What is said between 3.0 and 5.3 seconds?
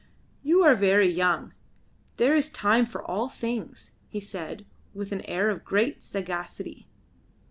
all things," he said, with an